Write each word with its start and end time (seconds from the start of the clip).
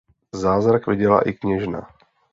Zázrak 0.33 0.87
viděla 0.87 1.21
i 1.21 1.33
kněžna. 1.33 1.87